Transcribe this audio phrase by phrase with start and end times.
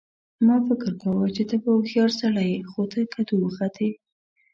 [0.45, 3.89] ما فکر کاوه چې ته به هوښیار سړی یې خو ته کدو وختې